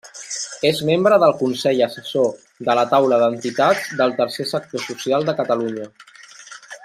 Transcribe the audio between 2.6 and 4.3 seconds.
de la Taula d'Entitats del